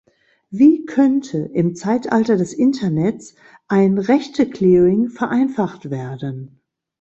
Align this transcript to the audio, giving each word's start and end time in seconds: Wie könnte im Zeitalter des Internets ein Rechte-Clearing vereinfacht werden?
Wie 0.49 0.85
könnte 0.87 1.37
im 1.53 1.75
Zeitalter 1.75 2.35
des 2.35 2.53
Internets 2.53 3.35
ein 3.67 3.99
Rechte-Clearing 3.99 5.09
vereinfacht 5.09 5.91
werden? 5.91 6.59